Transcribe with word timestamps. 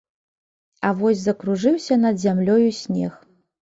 А 0.87 0.91
вось 1.03 1.23
закружыўся 1.27 2.01
над 2.09 2.15
зямлёю 2.27 2.69
снег. 2.85 3.25